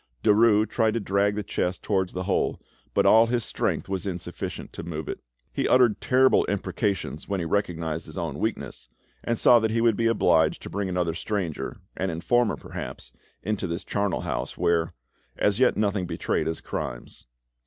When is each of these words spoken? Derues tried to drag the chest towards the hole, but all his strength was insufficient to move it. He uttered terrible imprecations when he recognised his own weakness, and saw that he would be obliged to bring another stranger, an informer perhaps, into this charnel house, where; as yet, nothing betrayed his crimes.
Derues 0.23 0.67
tried 0.67 0.95
to 0.95 0.99
drag 0.99 1.35
the 1.35 1.43
chest 1.43 1.83
towards 1.83 2.11
the 2.13 2.23
hole, 2.23 2.59
but 2.95 3.05
all 3.05 3.27
his 3.27 3.45
strength 3.45 3.87
was 3.87 4.07
insufficient 4.07 4.73
to 4.73 4.81
move 4.81 5.07
it. 5.07 5.19
He 5.53 5.67
uttered 5.67 6.01
terrible 6.01 6.43
imprecations 6.49 7.29
when 7.29 7.39
he 7.39 7.45
recognised 7.45 8.07
his 8.07 8.17
own 8.17 8.39
weakness, 8.39 8.89
and 9.23 9.37
saw 9.37 9.59
that 9.59 9.69
he 9.69 9.79
would 9.79 9.95
be 9.95 10.07
obliged 10.07 10.63
to 10.63 10.71
bring 10.71 10.89
another 10.89 11.13
stranger, 11.13 11.81
an 11.95 12.09
informer 12.09 12.55
perhaps, 12.55 13.11
into 13.43 13.67
this 13.67 13.83
charnel 13.83 14.21
house, 14.21 14.57
where; 14.57 14.95
as 15.37 15.59
yet, 15.59 15.77
nothing 15.77 16.07
betrayed 16.07 16.47
his 16.47 16.61
crimes. 16.61 17.27